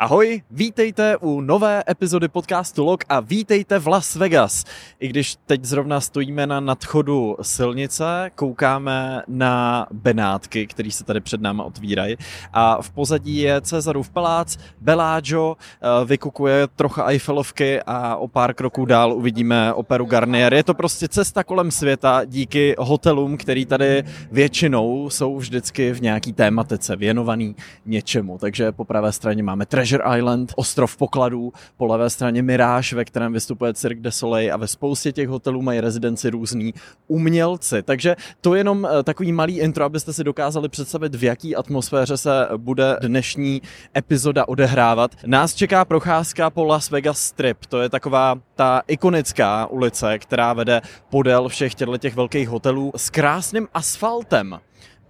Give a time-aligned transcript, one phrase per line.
[0.00, 4.64] Ahoj, vítejte u nové epizody podcastu Log a vítejte v Las Vegas.
[5.00, 11.40] I když teď zrovna stojíme na nadchodu silnice, koukáme na Benátky, který se tady před
[11.40, 12.16] náma otvírají
[12.52, 18.84] a v pozadí je Cezarův palác, Bellagio, eh, vykukuje trocha Eiffelovky a o pár kroků
[18.84, 20.54] dál uvidíme operu Garnier.
[20.54, 26.32] Je to prostě cesta kolem světa díky hotelům, který tady většinou jsou vždycky v nějaký
[26.32, 27.56] tématice věnovaný
[27.86, 28.38] něčemu.
[28.38, 33.04] Takže po pravé straně máme Treasure Treasure Island, ostrov pokladů, po levé straně Mirage, ve
[33.04, 36.74] kterém vystupuje Cirque du Soleil a ve spoustě těch hotelů mají rezidenci různí
[37.06, 37.82] umělci.
[37.82, 42.16] Takže to je jenom eh, takový malý intro, abyste si dokázali představit, v jaký atmosféře
[42.16, 43.62] se bude dnešní
[43.96, 45.10] epizoda odehrávat.
[45.26, 50.80] Nás čeká procházka po Las Vegas Strip, to je taková ta ikonická ulice, která vede
[51.10, 54.60] podél všech těch velkých hotelů s krásným asfaltem.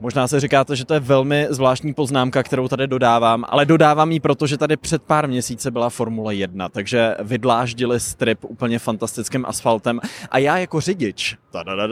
[0.01, 4.21] Možná se říkáte, že to je velmi zvláštní poznámka, kterou tady dodávám, ale dodávám ji
[4.21, 10.01] proto, že tady před pár měsíce byla Formule 1, takže vydláždili strip úplně fantastickým asfaltem
[10.31, 11.37] a já jako řidič,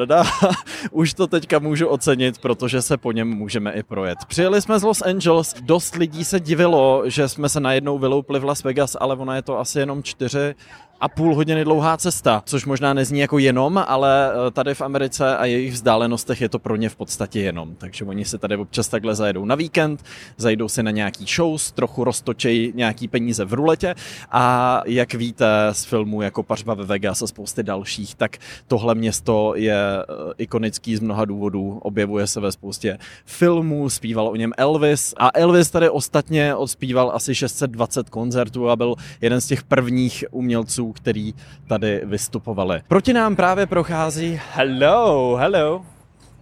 [0.07, 0.25] da,
[0.91, 4.19] už to teďka můžu ocenit, protože se po něm můžeme i projet.
[4.29, 8.45] Přijeli jsme z Los Angeles, dost lidí se divilo, že jsme se najednou vyloupli v
[8.45, 10.55] Las Vegas, ale ona je to asi jenom čtyři
[11.01, 15.37] a půl hodiny dlouhá cesta, což možná nezní jako jenom, ale eh, tady v Americe
[15.37, 17.75] a jejich vzdálenostech je to pro ně v podstatě jenom.
[17.75, 20.05] Takže oni se tady občas takhle zajedou na víkend,
[20.37, 23.95] zajdou si na nějaký shows, trochu roztočejí nějaký peníze v ruletě
[24.31, 28.37] a jak víte z filmů jako Pařba ve Vegas a spousty dalších, tak
[28.67, 30.05] tohle město je eh,
[30.39, 35.71] ikonický z mnoha důvodů, objevuje se ve spoustě filmů, zpíval o něm Elvis a Elvis
[35.71, 41.35] tady ostatně odspíval asi 620 koncertů a byl jeden z těch prvních umělců, který
[41.67, 42.83] tady vystupovali.
[42.89, 45.85] Proti nám právě prochází hello, hello,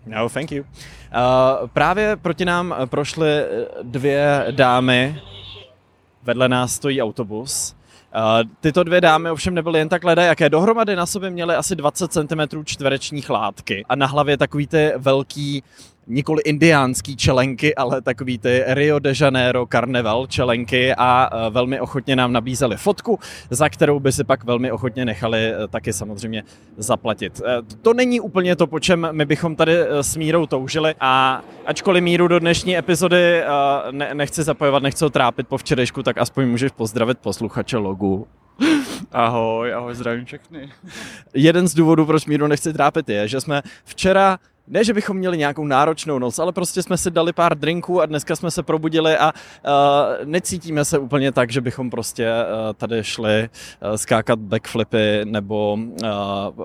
[0.07, 0.63] no thank you.
[0.63, 3.29] Uh, právě proti nám prošly
[3.83, 5.21] dvě dámy,
[6.23, 7.77] vedle nás stojí autobus.
[8.17, 12.13] Uh, tyto dvě dámy ovšem nebyly jen tak jaké Dohromady na sobě měly asi 20
[12.13, 15.63] cm čtverečních látky a na hlavě takový ty velký
[16.07, 22.17] nikoli indiánský čelenky, ale takový ty Rio de Janeiro Carnival čelenky a e, velmi ochotně
[22.17, 23.19] nám nabízeli fotku,
[23.51, 26.43] za kterou by si pak velmi ochotně nechali e, taky samozřejmě
[26.77, 27.41] zaplatit.
[27.41, 32.05] E, to není úplně to, po čem my bychom tady s Mírou toužili a ačkoliv
[32.05, 33.43] Míru do dnešní epizody
[33.91, 38.27] ne, nechci zapojovat, nechci ho trápit po včerejšku, tak aspoň můžeš pozdravit posluchače logu.
[39.13, 40.73] Ahoj, ahoj, zdravím všechny.
[41.35, 44.39] Jeden z důvodů, proč Míru nechci trápit, je, že jsme včera
[44.69, 48.07] ne, že bychom měli nějakou náročnou noc, ale prostě jsme si dali pár drinků a
[48.07, 49.71] dneska jsme se probudili a uh,
[50.25, 56.09] necítíme se úplně tak, že bychom prostě uh, tady šli uh, skákat backflipy nebo uh,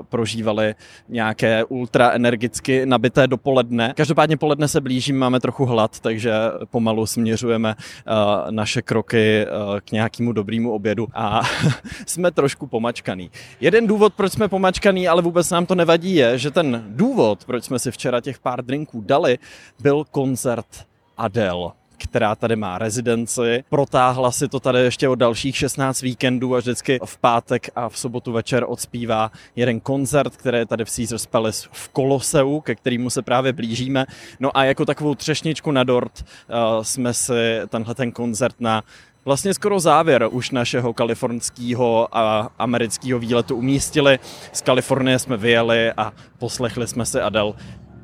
[0.09, 0.75] prožívali
[1.09, 3.93] nějaké ultra energicky nabité dopoledne.
[3.97, 6.33] Každopádně poledne se blíží, máme trochu hlad, takže
[6.69, 11.41] pomalu směřujeme uh, naše kroky uh, k nějakému dobrému obědu a
[12.05, 13.31] jsme trošku pomačkaný.
[13.61, 17.63] Jeden důvod, proč jsme pomačkaný, ale vůbec nám to nevadí, je, že ten důvod, proč
[17.63, 19.37] jsme si si včera těch pár drinků dali,
[19.79, 20.85] byl koncert
[21.17, 23.63] Adele která tady má rezidenci.
[23.69, 27.97] Protáhla si to tady ještě o dalších 16 víkendů a vždycky v pátek a v
[27.97, 33.09] sobotu večer odspívá jeden koncert, který je tady v Caesars Palace v Koloseu, ke kterému
[33.09, 34.05] se právě blížíme.
[34.39, 38.83] No a jako takovou třešničku na dort uh, jsme si tenhle ten koncert na
[39.25, 44.19] vlastně skoro závěr už našeho kalifornského a amerického výletu umístili.
[44.53, 47.55] Z Kalifornie jsme vyjeli a poslechli jsme si Adel.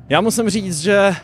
[0.10, 1.16] Já musím říct, že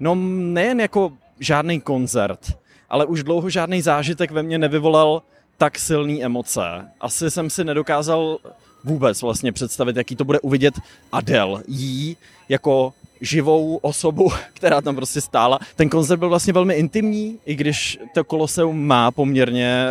[0.00, 2.58] no nejen jako žádný koncert,
[2.90, 5.22] ale už dlouho žádný zážitek ve mně nevyvolal
[5.58, 6.60] tak silný emoce.
[7.00, 8.38] Asi jsem si nedokázal
[8.84, 10.74] vůbec vlastně představit, jaký to bude uvidět
[11.12, 11.62] Adele.
[11.68, 12.16] Jí
[12.48, 15.58] jako živou osobu, která tam prostě stála.
[15.76, 19.86] Ten koncert byl vlastně velmi intimní, i když to koloseum má poměrně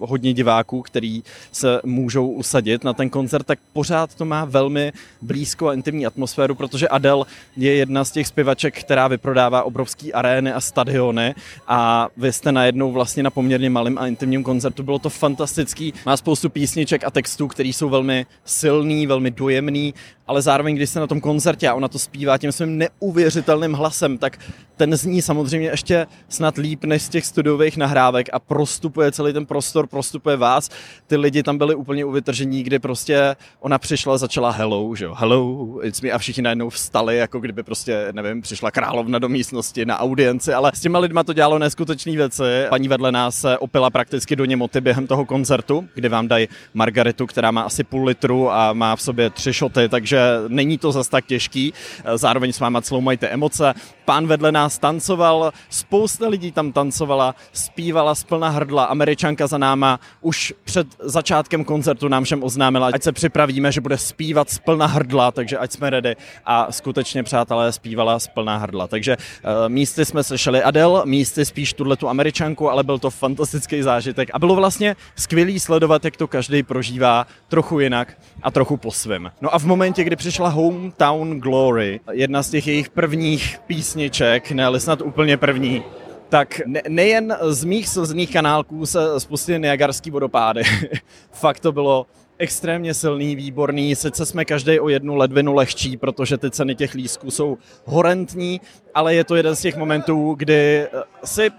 [0.00, 1.22] uh, hodně diváků, který
[1.52, 6.54] se můžou usadit na ten koncert, tak pořád to má velmi blízko a intimní atmosféru,
[6.54, 7.24] protože Adele
[7.56, 11.34] je jedna z těch zpěvaček, která vyprodává obrovský arény a stadiony
[11.68, 14.82] a vy jste najednou vlastně na poměrně malém a intimním koncertu.
[14.82, 19.94] Bylo to fantastický, má spoustu písniček a textů, které jsou velmi silný, velmi dojemný,
[20.26, 24.18] ale zároveň, když se na tom koncertě a ona to zpívá tím svým neuvěřitelným hlasem,
[24.18, 24.38] tak
[24.76, 29.46] ten zní samozřejmě ještě snad líp než z těch studiových nahrávek a prostupuje celý ten
[29.46, 30.70] prostor, prostupuje vás.
[31.06, 35.68] Ty lidi tam byli úplně uvytržení, kdy prostě ona přišla, začala hello, že jo, hello,
[35.82, 40.00] it's me a všichni najednou vstali, jako kdyby prostě, nevím, přišla královna do místnosti na
[40.00, 42.42] audienci, ale s těma lidma to dělalo neskutečné věci.
[42.68, 47.26] Paní vedle nás se opila prakticky do němoty během toho koncertu, kdy vám dají margaritu,
[47.26, 51.08] která má asi půl litru a má v sobě tři šoty, takže není to zas
[51.08, 51.72] tak těžký.
[52.14, 53.74] Zároveň s váma celou mají ty emoce.
[54.04, 60.54] Pán vedle nás tancoval, spousta lidí tam tancovala, zpívala splna hrdla, američanka za náma už
[60.64, 65.58] před začátkem koncertu nám všem oznámila, ať se připravíme, že bude zpívat splna hrdla, takže
[65.58, 68.88] ať jsme ready a skutečně přátelé zpívala splna hrdla.
[68.88, 73.82] Takže uh, místy jsme slyšeli Adel, místy spíš tuhle tu američanku, ale byl to fantastický
[73.82, 78.90] zážitek a bylo vlastně skvělý sledovat, jak to každý prožívá trochu jinak a trochu po
[78.90, 79.30] svém.
[79.40, 83.58] No a v momentě, kdy přišla Hometown Glory, jedna z těch jejich prvních
[83.94, 85.82] písniček, ne snad úplně první,
[86.28, 90.62] tak ne, nejen z mých slzných kanálků se spustily Niagarský vodopády.
[91.32, 92.06] Fakt to bylo
[92.38, 93.94] extrémně silný, výborný.
[93.94, 98.60] Sice jsme každý o jednu ledvinu lehčí, protože ty ceny těch lístků jsou horentní,
[98.94, 100.88] ale je to jeden z těch momentů, kdy eh,
[101.24, 101.50] si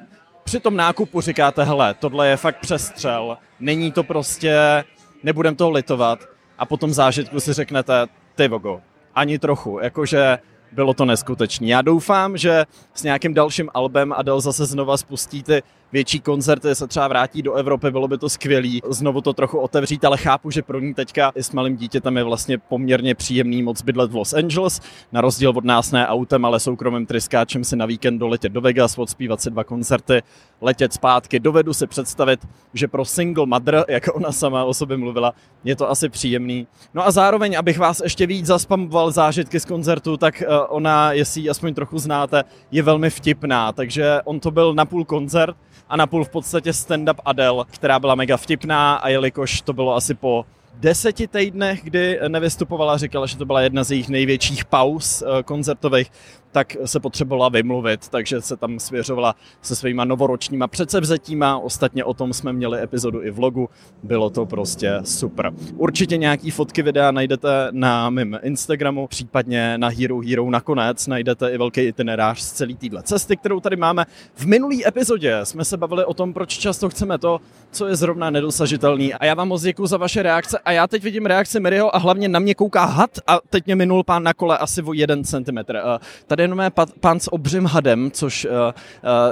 [0.44, 4.84] při tom nákupu říkáte, hele, tohle je fakt přestřel, není to prostě,
[5.24, 6.20] nebudem toho litovat
[6.58, 8.82] a potom zážitku si řeknete, ty vogo,
[9.16, 10.38] ani trochu, jakože
[10.76, 11.68] bylo to neskutečné.
[11.68, 16.88] Já doufám, že s nějakým dalším albem Adele zase znova spustí ty větší koncerty, se
[16.88, 20.62] třeba vrátí do Evropy, bylo by to skvělý, znovu to trochu otevřít, ale chápu, že
[20.62, 24.34] pro ní teďka i s malým dítětem je vlastně poměrně příjemný moc bydlet v Los
[24.34, 28.62] Angeles, na rozdíl od nás ne autem, ale soukromým tryskáčem si na víkend doletět do
[28.62, 30.22] Vegas, odspívat si dva koncerty,
[30.62, 31.40] letět zpátky.
[31.40, 32.40] Dovedu si představit,
[32.74, 35.34] že pro single mother, jak ona sama o sobě mluvila,
[35.64, 36.68] je to asi příjemný.
[36.94, 41.42] No a zároveň, abych vás ještě víc zaspamoval zážitky z koncertu, tak eh, ona, jestli
[41.42, 45.56] ji aspoň trochu znáte, je velmi vtipná, takže on to byl napůl koncert,
[45.90, 50.14] a napůl v podstatě stand-up Adele, která byla mega vtipná a jelikož to bylo asi
[50.14, 50.46] po
[50.80, 56.12] deseti týdnech, kdy nevystupovala, říkala, že to byla jedna z jejich největších pauz eh, koncertových,
[56.56, 61.58] tak se potřebovala vymluvit, takže se tam svěřovala se svýma novoročníma předsevzetíma.
[61.58, 63.70] Ostatně o tom jsme měli epizodu i vlogu.
[64.04, 65.52] Bylo to prostě super.
[65.78, 71.58] Určitě nějaký fotky videa najdete na mém Instagramu, případně na Hero Hero nakonec najdete i
[71.58, 74.06] velký itinerář z celé téhle cesty, kterou tady máme.
[74.36, 77.42] V minulý epizodě jsme se bavili o tom, proč často chceme to,
[77.72, 79.14] co je zrovna nedosažitelný.
[79.14, 82.00] A já vám moc děkuji za vaše reakce a já teď vidím reakci Miryho a
[82.00, 85.24] hlavně na mě kouká had a teď mě minul pán na kole asi o jeden
[85.24, 85.82] centimetr.
[86.28, 88.72] Tady jenom pán s obřím hadem, což uh, uh,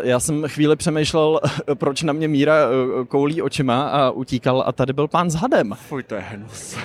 [0.03, 1.39] já jsem chvíli přemýšlel,
[1.73, 5.75] proč na mě Míra uh, koulí očima a utíkal a tady byl pán s hadem.
[5.87, 6.77] Fuj, to je hnus.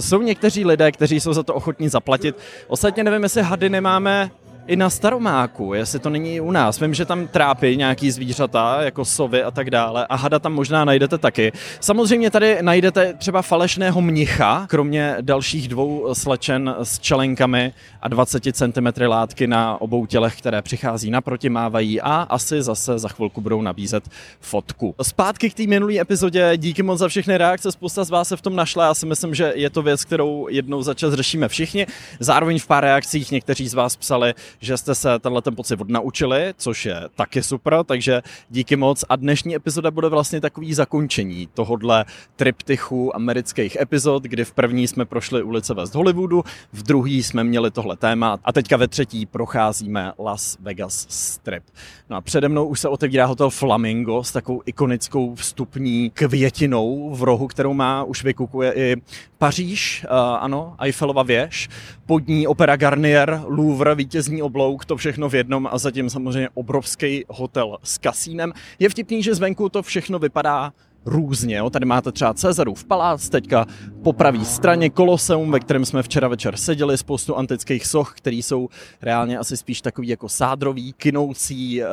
[0.00, 2.36] Jsou někteří lidé, kteří jsou za to ochotní zaplatit.
[2.68, 4.30] Ostatně nevím, jestli hady nemáme
[4.68, 6.80] i na Staromáku, jestli to není u nás.
[6.80, 10.06] Vím, že tam trápí nějaký zvířata, jako sovy a tak dále.
[10.06, 11.52] A hada tam možná najdete taky.
[11.80, 17.72] Samozřejmě tady najdete třeba falešného mnicha, kromě dalších dvou slečen s čelenkami
[18.02, 23.08] a 20 cm látky na obou tělech, které přichází naproti, mávají a asi zase za
[23.08, 24.04] chvilku budou nabízet
[24.40, 24.94] fotku.
[25.02, 28.42] Zpátky k té minulé epizodě, díky moc za všechny reakce, spousta z vás se v
[28.42, 28.84] tom našla.
[28.84, 31.86] Já si myslím, že je to věc, kterou jednou za čas řešíme všichni.
[32.20, 36.54] Zároveň v pár reakcích někteří z vás psali, že jste se tenhle ten pocit odnaučili,
[36.56, 39.04] což je taky super, takže díky moc.
[39.08, 42.04] A dnešní epizoda bude vlastně takový zakončení tohodle
[42.36, 47.70] triptychu amerických epizod, kdy v první jsme prošli ulice West Hollywoodu, v druhý jsme měli
[47.70, 51.64] tohle téma a teďka ve třetí procházíme Las Vegas Strip.
[52.10, 57.22] No a přede mnou už se otevírá hotel Flamingo s takovou ikonickou vstupní květinou v
[57.22, 58.96] rohu, kterou má, už vykukuje i
[59.38, 61.68] Paříž, uh, ano, Eiffelova věž,
[62.06, 67.24] pod ní Opera Garnier, Louvre, vítězní oblouk, to všechno v jednom a zatím samozřejmě obrovský
[67.28, 68.52] hotel s kasínem.
[68.78, 70.72] Je vtipný, že zvenku to všechno vypadá
[71.04, 71.56] různě.
[71.56, 71.70] Jo.
[71.70, 73.66] Tady máte třeba Cezarův palác, teďka
[74.02, 78.68] po pravé straně Koloseum, ve kterém jsme včera večer seděli, spoustu antických soch, které jsou
[79.02, 81.88] reálně asi spíš takový jako sádrový, kinoucí uh,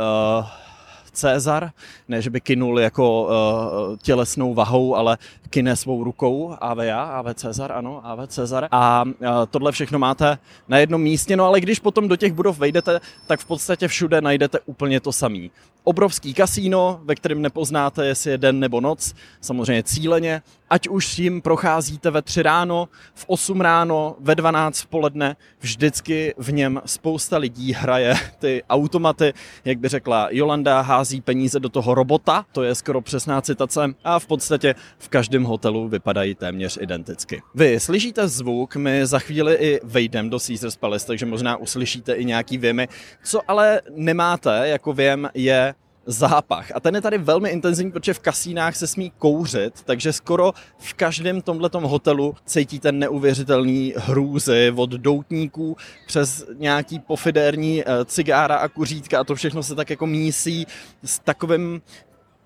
[1.16, 1.72] Cezar,
[2.08, 5.18] ne, že by kinul jako uh, tělesnou vahou, ale
[5.50, 8.68] kine svou rukou, AVA, AV Cezar, ano, AV Cezar.
[8.72, 12.60] A uh, tohle všechno máte na jednom místě, no ale když potom do těch budov
[12.60, 15.48] vejdete, tak v podstatě všude najdete úplně to samé.
[15.88, 21.42] Obrovský kasíno, ve kterém nepoznáte, jestli je den nebo noc, samozřejmě cíleně, ať už jim
[21.42, 27.38] procházíte ve 3 ráno, v 8 ráno, ve 12 v poledne, vždycky v něm spousta
[27.38, 29.34] lidí hraje ty automaty,
[29.66, 34.20] jak by řekla Jolanda, hází peníze do toho robota, to je skoro přesná citace, a
[34.20, 37.42] v podstatě v každém hotelu vypadají téměř identicky.
[37.56, 42.26] Vy slyšíte zvuk, my za chvíli i vejdem do Caesars Palace, takže možná uslyšíte i
[42.26, 42.88] nějaký věmy.
[43.24, 45.75] Co ale nemáte jako věm je
[46.06, 46.72] zápach.
[46.76, 50.94] A ten je tady velmi intenzivní, protože v kasínách se smí kouřit, takže skoro v
[50.94, 59.20] každém tomhletom hotelu cítíte neuvěřitelný hrůzy od doutníků přes nějaký pofidérní eh, cigára a kuřítka
[59.20, 60.68] a to všechno se tak jako mísí
[61.04, 61.82] s takovým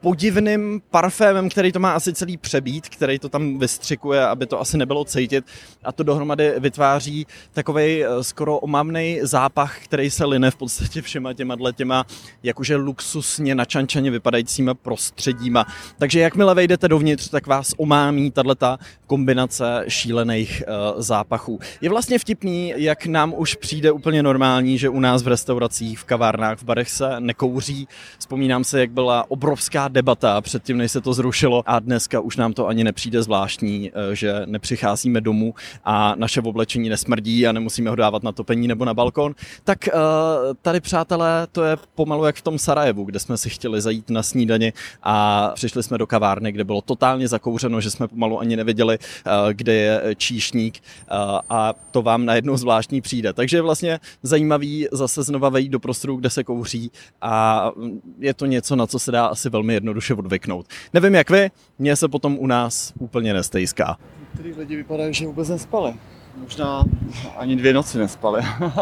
[0.01, 4.77] podivným parfémem, který to má asi celý přebít, který to tam vystřikuje, aby to asi
[4.77, 5.45] nebylo cítit
[5.83, 11.33] a to dohromady vytváří takový eh, skoro omamný zápach, který se line v podstatě všema
[11.33, 12.05] těma těma
[12.43, 15.65] jakože luxusně načančaně vypadajícíma prostředíma.
[15.97, 18.49] Takže jakmile vejdete dovnitř, tak vás omámí tato
[19.07, 21.59] kombinace šílených uh, zápachů.
[21.81, 26.03] Je vlastně vtipný, jak nám už přijde úplně normální, že u nás v restauracích, v
[26.03, 27.87] kavárnách, v barech se nekouří.
[28.19, 32.53] Vzpomínám se, jak byla obrovská debata předtím, než se to zrušilo a dneska už nám
[32.53, 35.53] to ani nepřijde zvláštní, uh, že nepřicházíme domů
[35.85, 39.35] a naše oblečení nesmrdí a nemusíme ho dávat na topení nebo na balkon.
[39.63, 39.93] Tak uh,
[40.61, 44.23] tady, přátelé, to je pomalu jak v tom Sarajevu, kde jsme si chtěli zajít na
[44.23, 48.97] snídani a přišli jsme do kavárny, kde bylo totálně zakouřeno, že jsme pomalu ani nevěděli,
[48.99, 50.79] uh, kde je číšník
[51.49, 53.33] a to vám najednou zvláštní přijde.
[53.33, 56.91] Takže je vlastně zajímavý zase znova vejít do prostoru, kde se kouří
[57.21, 57.71] a
[58.19, 60.65] je to něco, na co se dá asi velmi jednoduše odvyknout.
[60.93, 63.97] Nevím jak vy, mně se potom u nás úplně nestejská.
[64.19, 65.93] Některý lidi vypadají, že vůbec nespali.
[66.37, 66.83] Možná
[67.37, 68.41] ani dvě noci nespali.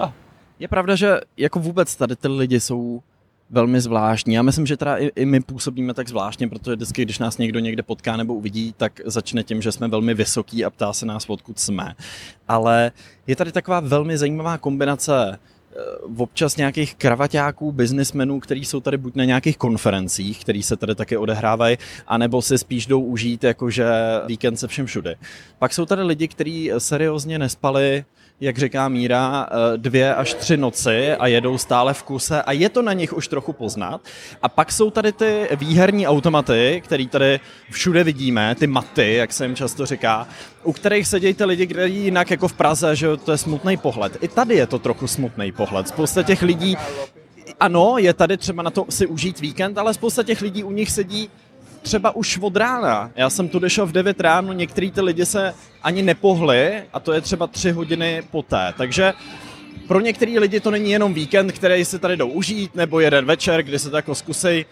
[0.59, 3.01] je pravda, že jako vůbec tady ty lidi jsou
[3.49, 4.33] velmi zvláštní.
[4.33, 7.59] Já myslím, že teda i, i my působíme tak zvláštně, protože vždycky, když nás někdo
[7.59, 11.29] někde potká nebo uvidí, tak začne tím, že jsme velmi vysoký a ptá se nás,
[11.29, 11.95] odkud jsme.
[12.47, 12.91] Ale
[13.27, 15.39] je tady taková velmi zajímavá kombinace
[16.17, 21.17] občas nějakých kravaťáků, biznismenů, kteří jsou tady buď na nějakých konferencích, který se tady taky
[21.17, 23.87] odehrávají, anebo si spíš jdou užít jakože
[24.27, 25.15] víkend se všem všude.
[25.59, 28.05] Pak jsou tady lidi, kteří seriózně nespali
[28.41, 32.69] jak říká Míra, eh, dvě až tři noci a jedou stále v kuse a je
[32.69, 34.01] to na nich už trochu poznat.
[34.41, 37.39] A pak jsou tady ty výherní automaty, které tady
[37.71, 40.27] všude vidíme, ty maty, jak se jim často říká,
[40.63, 44.17] u kterých sedějí ty lidi, kteří jinak jako v Praze, že to je smutný pohled.
[44.21, 45.66] I tady je to trochu smutný pohled.
[45.85, 46.77] Spousta těch lidí
[47.59, 50.91] ano, je tady třeba na to si užít víkend, ale spousta těch lidí u nich
[50.91, 51.29] sedí
[51.81, 53.11] třeba už od rána.
[53.15, 57.13] Já jsem tu došel v 9 ráno, některý ty lidi se ani nepohli a to
[57.13, 58.73] je třeba 3 hodiny poté.
[58.77, 59.13] Takže
[59.87, 63.63] pro některý lidi to není jenom víkend, který si tady jdou užít, nebo jeden večer,
[63.63, 64.65] kdy se to jako zkusej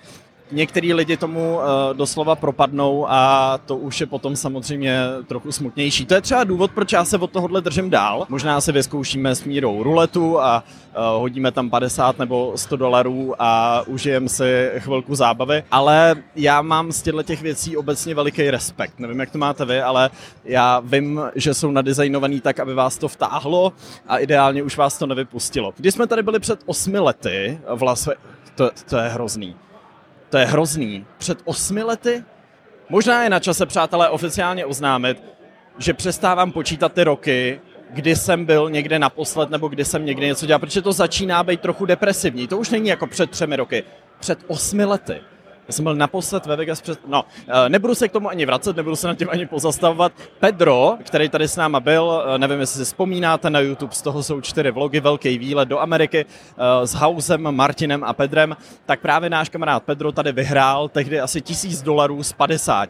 [0.52, 1.62] Některý lidi tomu uh,
[1.94, 6.06] doslova propadnou a to už je potom samozřejmě trochu smutnější.
[6.06, 8.26] To je třeba důvod, proč já se od tohohle držím dál.
[8.30, 10.64] Možná si vyzkoušíme s mírou ruletu a
[10.98, 16.92] uh, hodíme tam 50 nebo 100 dolarů a užijeme si chvilku zábavy, ale já mám
[16.92, 19.00] z těchto těch věcí obecně veliký respekt.
[19.00, 20.10] Nevím, jak to máte vy, ale
[20.44, 23.74] já vím, že jsou nadizajnovaný tak, aby vás to vtáhlo
[24.08, 25.74] a ideálně už vás to nevypustilo.
[25.78, 28.10] Když jsme tady byli před osmi lety v Las
[28.56, 29.56] to, to je hrozný
[30.36, 31.06] to je hrozný.
[31.18, 32.24] Před osmi lety?
[32.90, 35.24] Možná je na čase, přátelé, oficiálně oznámit,
[35.78, 40.46] že přestávám počítat ty roky, kdy jsem byl někde naposled nebo kdy jsem někde něco
[40.46, 42.48] dělal, protože to začíná být trochu depresivní.
[42.48, 43.84] To už není jako před třemi roky,
[44.20, 45.22] před osmi lety.
[45.68, 47.00] Já jsem byl naposled ve Vegas před...
[47.08, 50.12] No, eh, nebudu se k tomu ani vracet, nebudu se nad tím ani pozastavovat.
[50.40, 54.24] Pedro, který tady s náma byl, eh, nevím, jestli si vzpomínáte na YouTube, z toho
[54.24, 59.30] jsou čtyři vlogy, velký výlet do Ameriky eh, s Hausem, Martinem a Pedrem, tak právě
[59.30, 62.90] náš kamarád Pedro tady vyhrál tehdy asi tisíc dolarů z 50.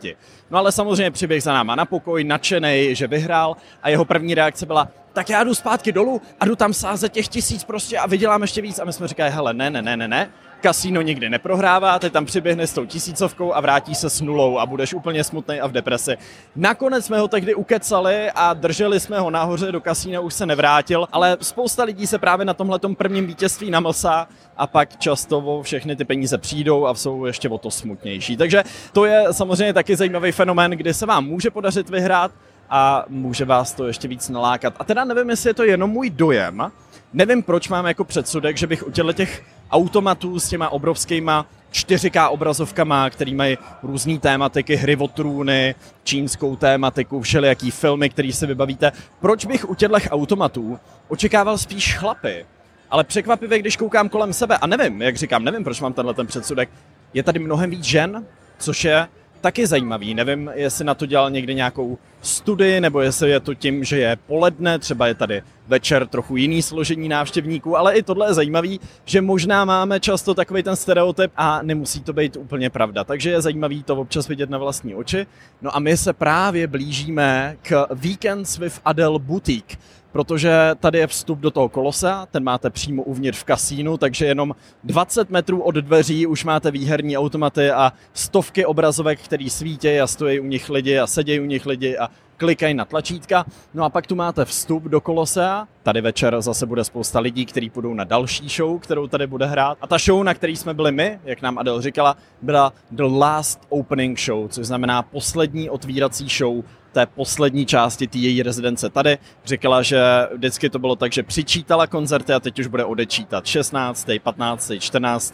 [0.52, 4.66] No ale samozřejmě přiběh za náma na pokoj, nadšený, že vyhrál a jeho první reakce
[4.66, 8.42] byla, tak já jdu zpátky dolů a jdu tam sázet těch tisíc prostě a vydělám
[8.42, 8.80] ještě víc.
[8.80, 10.30] A my jsme říkali, hele, ne, ne, ne, ne, ne,
[10.62, 14.66] kasíno nikdy neprohrává, ty tam přiběhne s tou tisícovkou a vrátí se s nulou a
[14.66, 16.18] budeš úplně smutný a v depresi.
[16.56, 21.08] Nakonec jsme ho tehdy ukecali a drželi jsme ho nahoře do kasína, už se nevrátil,
[21.12, 26.06] ale spousta lidí se právě na tomhle prvním vítězství namlsá a pak často všechny ty
[26.06, 28.38] peníze přijdou a jsou ještě o to smutnější.
[28.38, 32.32] Takže to je samozřejmě taky zajímavý fenomén, kdy se vám může podařit vyhrát,
[32.70, 34.74] a může vás to ještě víc nalákat.
[34.80, 36.72] A teda nevím, jestli je to jenom můj dojem,
[37.14, 43.10] nevím, proč mám jako předsudek, že bych u těch automatů s těma obrovskýma 4K obrazovkama,
[43.10, 48.92] který mají různé tématiky, hry o trůny, čínskou tématiku, všelijaký filmy, který si vybavíte.
[49.20, 52.46] Proč bych u těchto automatů očekával spíš chlapy?
[52.90, 56.28] Ale překvapivě, když koukám kolem sebe, a nevím, jak říkám, nevím, proč mám tenhle ten
[56.28, 56.70] předsudek,
[57.14, 58.26] je tady mnohem víc žen,
[58.58, 59.08] což je
[59.46, 60.14] taky zajímavý.
[60.14, 64.18] Nevím, jestli na to dělal někdy nějakou studii, nebo jestli je to tím, že je
[64.28, 69.22] poledne, třeba je tady večer trochu jiný složení návštěvníků, ale i tohle je zajímavý, že
[69.22, 73.04] možná máme často takový ten stereotyp a nemusí to být úplně pravda.
[73.04, 75.28] Takže je zajímavý to občas vidět na vlastní oči.
[75.62, 79.78] No a my se právě blížíme k Weekends with Adele Boutique,
[80.16, 84.56] protože tady je vstup do toho kolosea, ten máte přímo uvnitř v kasínu, takže jenom
[84.84, 90.40] 20 metrů od dveří už máte výherní automaty a stovky obrazovek, který svítí a stojí
[90.40, 93.46] u nich lidi a sedějí u nich lidi a klikají na tlačítka.
[93.74, 95.68] No a pak tu máte vstup do Kolosea.
[95.86, 99.78] Tady večer zase bude spousta lidí, kteří půjdou na další show, kterou tady bude hrát.
[99.82, 103.62] A ta show, na který jsme byli my, jak nám Adel říkala, byla The Last
[103.70, 106.64] Opening Show, což znamená poslední otvírací show
[106.96, 109.18] té poslední části té její rezidence tady.
[109.46, 110.02] Říkala, že
[110.34, 115.34] vždycky to bylo tak, že přičítala koncerty a teď už bude odečítat 16., 15., 14.,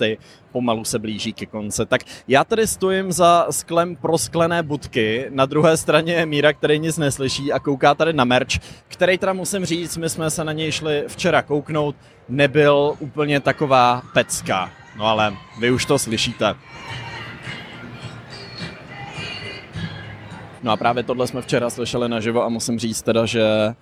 [0.51, 1.86] pomalu se blíží ke konci.
[1.86, 6.98] Tak já tady stojím za sklem prosklené budky, na druhé straně je Míra, který nic
[6.98, 10.71] neslyší a kouká tady na merch, který teda musím říct, my jsme se na něj
[10.71, 11.95] šli včera kouknout,
[12.29, 14.71] nebyl úplně taková pecka.
[14.98, 16.55] No ale vy už to slyšíte.
[20.63, 23.75] No a právě tohle jsme včera slyšeli naživo a musím říct teda, že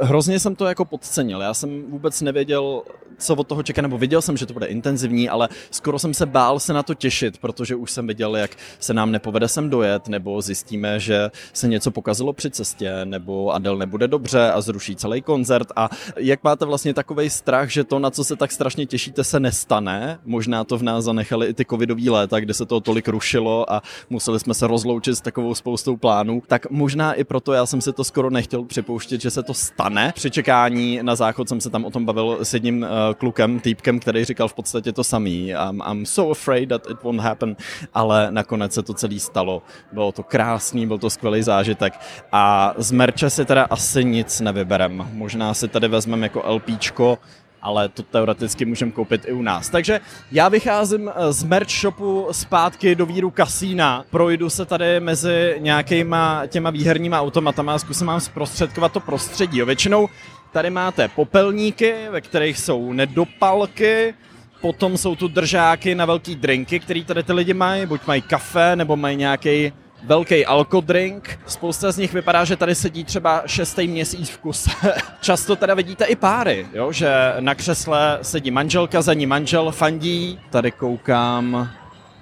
[0.00, 1.40] hrozně jsem to jako podcenil.
[1.40, 2.82] Já jsem vůbec nevěděl,
[3.18, 6.26] co od toho čeká, nebo viděl jsem, že to bude intenzivní, ale skoro jsem se
[6.26, 10.08] bál se na to těšit, protože už jsem viděl, jak se nám nepovede sem dojet,
[10.08, 15.22] nebo zjistíme, že se něco pokazilo při cestě, nebo Adel nebude dobře a zruší celý
[15.22, 15.68] koncert.
[15.76, 19.40] A jak máte vlastně takový strach, že to, na co se tak strašně těšíte, se
[19.40, 20.18] nestane?
[20.24, 23.82] Možná to v nás zanechali i ty covidový léta, kde se to tolik rušilo a
[24.10, 26.42] museli jsme se rozloučit s takovou spoustou plánů.
[26.46, 29.83] Tak možná i proto já jsem si to skoro nechtěl připouštět, že se to stane.
[30.12, 32.88] Při čekání na záchod jsem se tam o tom bavil s jedním uh,
[33.18, 35.48] klukem, týpkem, který říkal v podstatě to samý.
[35.48, 37.56] I'm, I'm so afraid that it won't happen,
[37.94, 39.62] ale nakonec se to celý stalo.
[39.92, 41.94] Bylo to krásný, byl to skvělý zážitek
[42.32, 45.08] a z merče si teda asi nic nevyberem.
[45.12, 47.18] Možná si tady vezmeme jako LPčko,
[47.64, 49.68] ale to teoreticky můžeme koupit i u nás.
[49.70, 50.00] Takže
[50.32, 56.70] já vycházím z merch shopu zpátky do víru kasína, projdu se tady mezi nějakýma těma
[56.70, 59.58] výherníma automatama a zkusím vám zprostředkovat to prostředí.
[59.58, 60.08] Jo, většinou
[60.54, 64.14] Tady máte popelníky, ve kterých jsou nedopalky,
[64.60, 68.76] potom jsou tu držáky na velký drinky, který tady ty lidi mají, buď mají kafe,
[68.76, 69.72] nebo mají nějaký
[70.04, 71.38] velký alkodrink.
[71.46, 74.70] Spousta z nich vypadá, že tady sedí třeba šestý měsíc v kuse.
[75.20, 76.92] Často teda vidíte i páry, jo?
[76.92, 80.40] že na křesle sedí manželka, za ní manžel fandí.
[80.50, 81.70] Tady koukám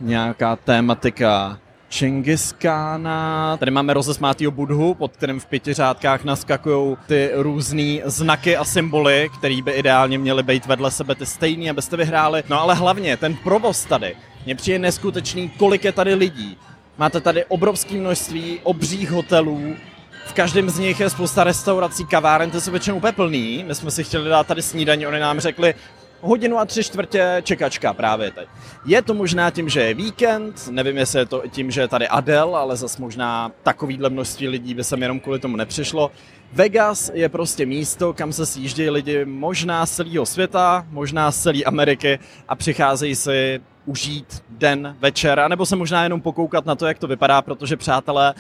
[0.00, 1.58] nějaká tématika
[1.88, 3.56] Čengiskána.
[3.56, 9.30] Tady máme rozesmátýho budhu, pod kterým v pěti řádkách naskakují ty různé znaky a symboly,
[9.38, 12.44] které by ideálně měly být vedle sebe ty stejný, abyste vyhráli.
[12.48, 14.16] No ale hlavně ten provoz tady.
[14.44, 16.58] Mně přijde neskutečný, kolik je tady lidí.
[16.98, 19.76] Máte tady obrovské množství obřích hotelů,
[20.26, 23.64] v každém z nich je spousta restaurací, kaváren, ty jsou většinou úplně.
[23.64, 25.74] My jsme si chtěli dát tady snídaní, oni nám řekli,
[26.20, 28.48] hodinu a tři čtvrtě čekačka právě teď.
[28.86, 32.08] Je to možná tím, že je víkend, nevím, jestli je to tím, že je tady
[32.08, 36.10] Adel, ale zas možná takovýhle množství lidí by sem jenom kvůli tomu nepřišlo.
[36.52, 40.86] Vegas je prostě místo, kam se sjíždějí lidi možná z celého světa,
[41.30, 46.74] z celé Ameriky a přicházejí si užít den, večer, anebo se možná jenom pokoukat na
[46.74, 48.34] to, jak to vypadá, protože přátelé,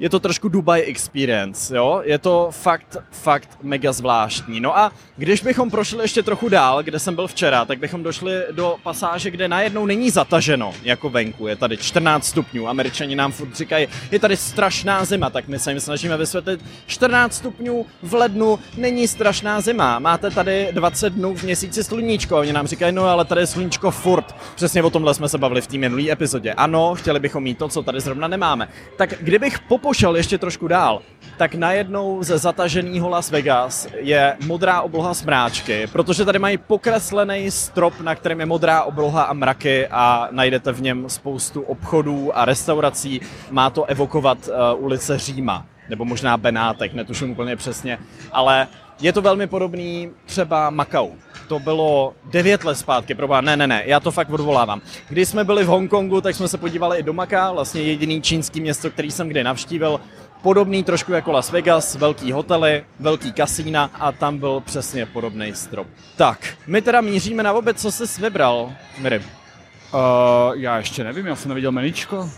[0.00, 2.02] je to trošku Dubai Experience, jo?
[2.04, 4.60] Je to fakt, fakt mega zvláštní.
[4.60, 8.32] No a když bychom prošli ještě trochu dál, kde jsem byl včera, tak bychom došli
[8.52, 11.46] do pasáže, kde najednou není zataženo, jako venku.
[11.46, 15.70] Je tady 14 stupňů, američani nám furt říkají, je tady strašná zima, tak my se
[15.70, 19.98] jim snažíme vysvětlit, 14 stupňů v lednu není strašná zima.
[19.98, 22.38] Máte tady 20 dnů v měsíci sluníčko.
[22.38, 24.36] Oni nám říkají, no ale tady je sluníčko furt.
[24.54, 26.52] Přesně o tomhle jsme se bavili v té minulé epizodě.
[26.52, 28.68] Ano, chtěli bychom mít to, co tady zrovna nemáme.
[28.96, 31.02] Tak kdybych popo pošel ještě trošku dál,
[31.36, 38.00] tak najednou ze zataženého Las Vegas je modrá obloha smráčky, protože tady mají pokreslený strop,
[38.00, 43.20] na kterém je modrá obloha a mraky a najdete v něm spoustu obchodů a restaurací.
[43.50, 47.98] Má to evokovat uh, ulice Říma, nebo možná Benátek, netuším úplně přesně,
[48.32, 48.66] ale
[49.00, 51.10] je to velmi podobný třeba Makau.
[51.48, 54.80] To bylo devět let zpátky, probá, ne, ne, ne, já to fakt odvolávám.
[55.08, 58.60] Když jsme byli v Hongkongu, tak jsme se podívali i do Maka, vlastně jediný čínský
[58.60, 60.00] město, který jsem kdy navštívil.
[60.42, 65.86] Podobný trošku jako Las Vegas, velký hotely, velký kasína a tam byl přesně podobný strop.
[66.16, 69.18] Tak, my teda míříme na oběd, co jsi vybral, Miry?
[69.18, 69.22] Uh,
[70.54, 72.30] já ještě nevím, já jsem neviděl meničko.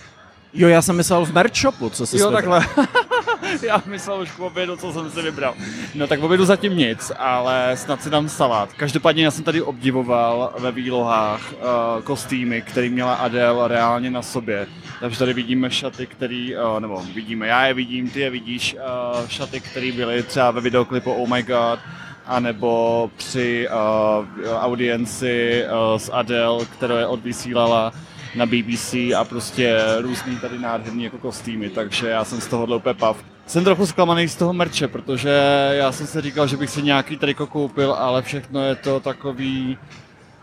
[0.54, 2.66] Jo, já jsem myslel v merch shopu, co jsi Jo, takhle.
[3.62, 5.54] já myslel už k obědu, co jsem si vybral.
[5.94, 8.72] No tak v obědu zatím nic, ale snad si dám salát.
[8.72, 14.66] Každopádně já jsem tady obdivoval ve výlohách uh, kostýmy, který měla Adele reálně na sobě.
[15.00, 19.28] Takže tady vidíme šaty, který, uh, nebo vidíme, já je vidím, ty je vidíš, uh,
[19.28, 21.78] šaty, které byly třeba ve videoklipu Oh My God,
[22.26, 24.26] anebo při uh,
[24.60, 27.92] audienci uh, s Adele, kterou je odvysílala
[28.34, 32.94] na BBC a prostě různý tady nádherný jako kostýmy, takže já jsem z toho úplně
[32.94, 33.24] pav.
[33.50, 35.30] Jsem trochu zklamaný z toho merče, protože
[35.72, 39.78] já jsem si říkal, že bych si nějaký triko koupil, ale všechno je to takový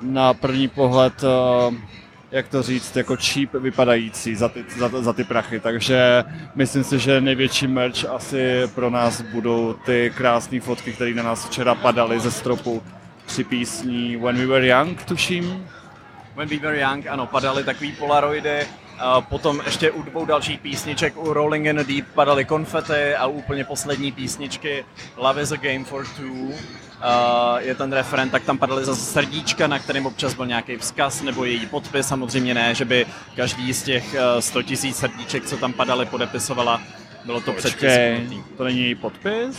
[0.01, 1.75] na první pohled uh,
[2.31, 6.23] jak to říct, jako cheap vypadající za ty, za, za ty prachy, takže
[6.55, 11.45] myslím si, že největší merch asi pro nás budou ty krásné fotky, které na nás
[11.45, 12.83] včera padaly ze stropu
[13.25, 15.67] při písní When We Were Young, tuším.
[16.35, 18.67] When We Were Young, ano, padaly takový polaroidy,
[19.19, 23.31] potom ještě u dvou dalších písniček, u Rolling in the Deep padaly konfety a u
[23.31, 24.85] úplně poslední písničky
[25.17, 26.53] Love is a Game for Two
[27.57, 31.45] je ten referent, tak tam padaly zase srdíčka, na kterém občas byl nějaký vzkaz nebo
[31.45, 32.07] její podpis.
[32.07, 33.05] Samozřejmě ne, že by
[33.35, 36.81] každý z těch uh, 100 000 srdíček, co tam padaly, podepisovala.
[37.25, 38.43] Bylo to předtisknutý.
[38.57, 39.57] To není její podpis?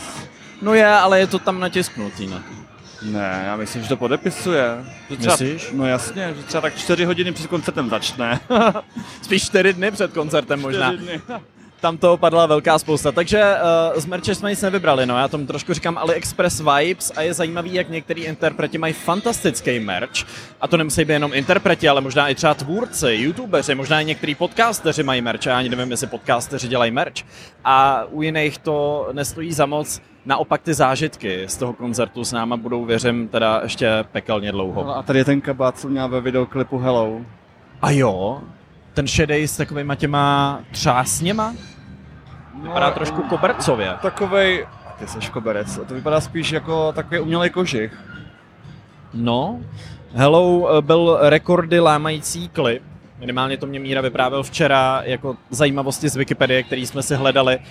[0.61, 2.27] No je, ale je to tam natisknutý.
[2.27, 2.43] Ne?
[3.01, 4.85] Ne, já myslím, že to podepisuje.
[5.09, 5.71] Že třeba, Myslíš?
[5.71, 8.39] No jasně, že třeba tak čtyři hodiny před koncertem začne.
[9.21, 10.91] Spíš čtyři dny před koncertem možná.
[10.91, 11.21] Dny
[11.79, 13.11] tam toho padla velká spousta.
[13.11, 13.55] Takže
[13.93, 17.33] uh, z merče jsme nic nevybrali, no já tomu trošku říkám AliExpress Vibes a je
[17.33, 20.25] zajímavý, jak některý interpreti mají fantastický merch.
[20.61, 24.35] A to nemusí být jenom interpreti, ale možná i třeba tvůrci, youtubeři, možná i některý
[24.35, 25.45] podcasteři mají merch.
[25.45, 27.23] Já ani nevím, jestli podcasteři dělají merch.
[27.63, 30.01] A u jiných to nestojí za moc.
[30.29, 34.83] Naopak ty zážitky z toho koncertu s náma budou, věřím, teda ještě pekelně dlouho.
[34.83, 37.21] No a tady je ten kabát, co měl ve videoklipu Hello.
[37.81, 38.41] A jo,
[38.93, 41.55] ten šedej s takovýma těma třásněma?
[42.61, 43.93] Vypadá no, trošku kobercově.
[44.01, 44.67] Takovej,
[44.99, 47.97] ty jsi koberec, to vypadá spíš jako takový umělý kožich.
[49.13, 49.59] No,
[50.13, 52.83] Hello eh, byl rekordy lámající klip,
[53.19, 57.57] Minimálně to mě Míra vyprávěl včera jako zajímavosti z Wikipedie, který jsme si hledali.
[57.57, 57.63] Uh,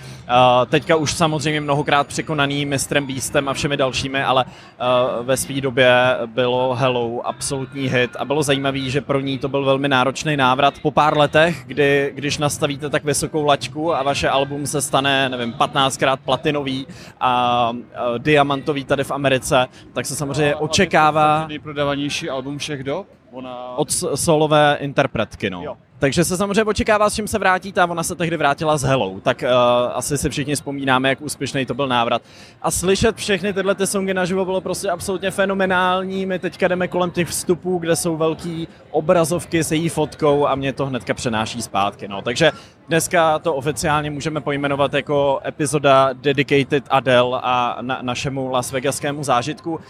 [0.67, 5.93] teďka už samozřejmě mnohokrát překonaný mistrem Beastem a všemi dalšími, ale uh, ve své době
[6.27, 10.75] bylo Hello absolutní hit a bylo zajímavé, že pro ní to byl velmi náročný návrat
[10.83, 15.53] po pár letech, kdy když nastavíte tak vysokou laťku a vaše album se stane, nevím,
[15.53, 16.87] 15krát platinový
[17.21, 17.79] a uh,
[18.19, 21.47] diamantový tady v Americe, tak se samozřejmě no, očekává...
[21.49, 23.18] Nejprodávanější album všech dob?
[23.33, 23.75] Ona...
[23.77, 25.63] Od solové interpretky, no.
[25.63, 25.77] Jo.
[25.99, 29.21] Takže se samozřejmě očekává, s čím se vrátí, a ona se tehdy vrátila s Hello,
[29.21, 29.49] tak uh,
[29.93, 32.23] asi si všichni vzpomínáme, jak úspěšný to byl návrat.
[32.63, 36.27] A slyšet všechny tyhle ty songy naživo bylo prostě absolutně fenomenální.
[36.27, 40.73] My teďka jdeme kolem těch vstupů, kde jsou velký obrazovky s její fotkou a mě
[40.73, 42.09] to hnedka přenáší zpátky.
[42.09, 42.23] No.
[42.23, 42.53] Takže
[42.89, 49.81] dneska to oficiálně můžeme pojmenovat jako epizoda Dedicated Adele a na, našemu Las Vegaskému zážitku.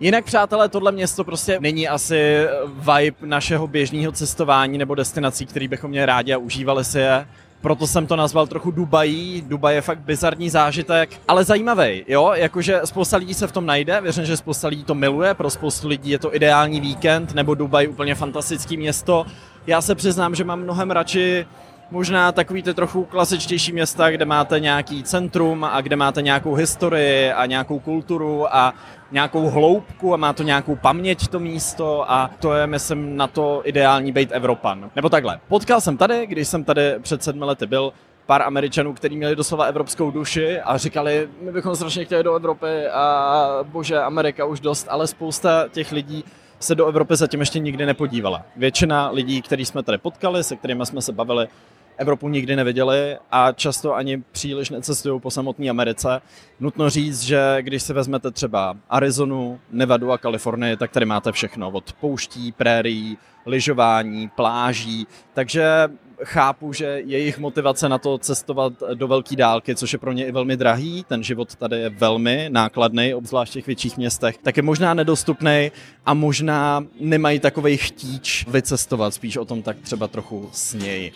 [0.00, 5.90] Jinak, přátelé, tohle město prostě není asi vibe našeho běžného cestování nebo destinací, který bychom
[5.90, 7.26] měli rádi a užívali si je.
[7.60, 9.44] Proto jsem to nazval trochu Dubají.
[9.46, 14.00] Dubaj je fakt bizarní zážitek, ale zajímavý, jo, jakože spousta lidí se v tom najde,
[14.00, 17.88] věřím, že spousta lidí to miluje, pro spoustu lidí je to ideální víkend, nebo Dubaj
[17.88, 19.26] úplně fantastický město.
[19.66, 21.46] Já se přiznám, že mám mnohem radši
[21.90, 27.32] možná takový ty trochu klasičtější města, kde máte nějaký centrum a kde máte nějakou historii
[27.32, 28.74] a nějakou kulturu a
[29.12, 33.60] nějakou hloubku a má to nějakou paměť to místo a to je, myslím, na to
[33.64, 34.90] ideální být Evropan.
[34.96, 35.40] Nebo takhle.
[35.48, 37.92] Potkal jsem tady, když jsem tady před sedmi lety byl,
[38.26, 42.86] pár Američanů, kteří měli doslova evropskou duši a říkali, my bychom strašně chtěli do Evropy
[42.86, 46.24] a bože, Amerika už dost, ale spousta těch lidí
[46.60, 48.42] se do Evropy zatím ještě nikdy nepodívala.
[48.56, 51.48] Většina lidí, který jsme tady potkali, se kterými jsme se bavili,
[51.96, 56.20] Evropu nikdy neviděli a často ani příliš necestují po samotné Americe.
[56.60, 61.70] Nutno říct, že když si vezmete třeba Arizonu, Nevadu a Kalifornii, tak tady máte všechno
[61.70, 65.88] od pouští, prérií, lyžování, pláží, takže
[66.24, 70.32] chápu, že jejich motivace na to cestovat do velké dálky, což je pro ně i
[70.32, 74.62] velmi drahý, ten život tady je velmi nákladný, obzvlášť v těch větších městech, tak je
[74.62, 75.70] možná nedostupný
[76.06, 81.12] a možná nemají takový chtíč vycestovat, spíš o tom tak třeba trochu sněji.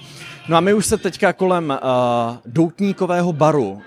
[0.49, 3.83] No a my už se teďka kolem uh, doutníkového baru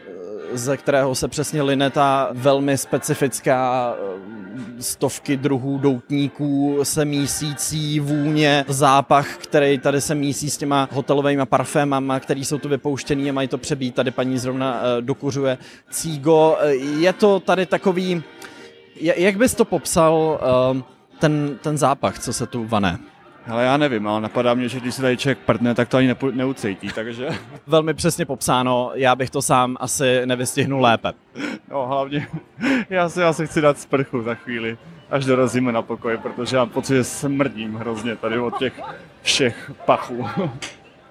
[0.53, 8.65] ze kterého se přesně line ta velmi specifická eh, stovky druhů doutníků se mísící vůně,
[8.67, 13.47] zápach, který tady se mísí s těma hotelovými parfémama, který jsou tu vypouštěný a mají
[13.47, 13.95] to přebít.
[13.95, 15.57] Tady paní zrovna eh, dokuřuje
[15.89, 16.57] cígo.
[16.59, 18.23] Eh, je to tady takový,
[18.95, 20.39] jak bys to popsal,
[21.19, 22.99] ten, ten zápach, co se tu vane?
[23.47, 26.07] Ale já nevím, ale napadá mě, že když se tady člověk prdne, tak to ani
[26.07, 27.29] nepo, neucítí, takže...
[27.67, 31.13] Velmi přesně popsáno, já bych to sám asi nevystihnul lépe.
[31.71, 32.27] No hlavně,
[32.89, 34.77] já si asi chci dát sprchu za chvíli,
[35.09, 38.81] až dorazíme na pokoj, protože mám pocit, že smrdím hrozně tady od těch
[39.21, 40.27] všech pachů.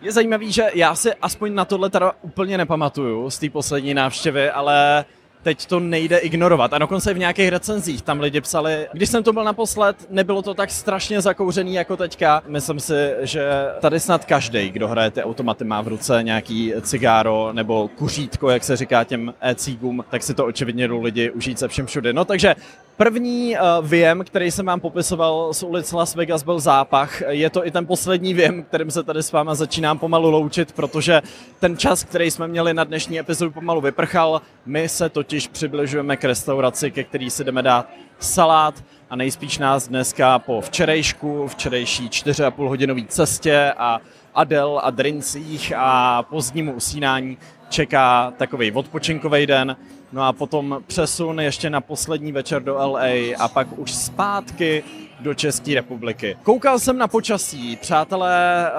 [0.00, 4.50] Je zajímavý, že já si aspoň na tohle teda úplně nepamatuju z té poslední návštěvy,
[4.50, 5.04] ale
[5.42, 6.72] teď to nejde ignorovat.
[6.72, 10.54] A dokonce v nějakých recenzích tam lidi psali, když jsem to byl naposled, nebylo to
[10.54, 12.42] tak strašně zakouřený jako teďka.
[12.46, 13.50] Myslím si, že
[13.80, 18.64] tady snad každý, kdo hraje ty automaty, má v ruce nějaký cigáro nebo kuřítko, jak
[18.64, 22.12] se říká těm e-cígům, tak si to očividně jdou lidi užít se všem všude.
[22.12, 22.54] No takže
[22.96, 27.22] První uh, věm, který jsem vám popisoval z ulic Las Vegas, byl zápach.
[27.28, 31.22] Je to i ten poslední věm, kterým se tady s váma začínám pomalu loučit, protože
[31.60, 34.42] ten čas, který jsme měli na dnešní epizodu, pomalu vyprchal.
[34.66, 38.84] My se totiž přibližujeme k restauraci, ke který si jdeme dát salát.
[39.10, 44.00] A nejspíš nás dneska po včerejšku, včerejší 4,5 hodinový cestě a
[44.34, 49.76] Adel a drincích a pozdnímu usínání čeká takový odpočinkový den,
[50.12, 54.84] no a potom přesun ještě na poslední večer do LA a pak už zpátky
[55.20, 56.36] do České republiky.
[56.42, 58.70] Koukal jsem na počasí, přátelé,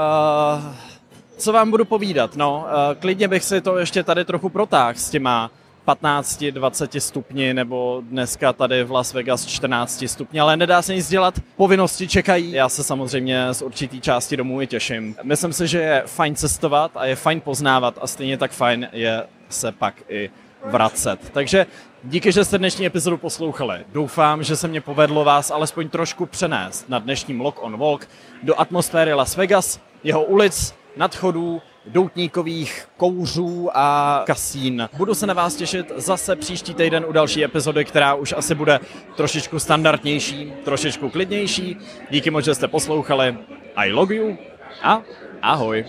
[0.57, 0.73] uh,
[1.37, 5.09] co vám budu povídat, no, uh, klidně bych si to ještě tady trochu protáhl s
[5.09, 5.51] těma
[5.87, 11.39] 15-20 stupni nebo dneska tady v Las Vegas 14 stupni, ale nedá se nic dělat,
[11.55, 12.51] povinnosti čekají.
[12.51, 15.15] Já se samozřejmě z určitý části domů i těším.
[15.23, 19.23] Myslím si, že je fajn cestovat a je fajn poznávat a stejně tak fajn je
[19.49, 20.29] se pak i
[20.65, 21.29] vracet.
[21.33, 21.65] Takže
[22.03, 23.79] díky, že jste dnešní epizodu poslouchali.
[23.91, 28.07] Doufám, že se mě povedlo vás alespoň trošku přenést na dnešním Lock on Walk
[28.43, 34.89] do atmosféry Las Vegas, jeho ulic, nadchodů, doutníkových kouřů a kasín.
[34.97, 38.79] Budu se na vás těšit zase příští týden u další epizody, která už asi bude
[39.15, 41.77] trošičku standardnější, trošičku klidnější.
[42.09, 43.37] Díky moc, že jste poslouchali.
[43.75, 44.37] I love you
[44.83, 45.01] a
[45.41, 45.85] ahoj.